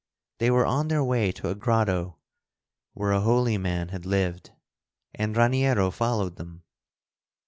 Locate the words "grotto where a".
1.53-3.21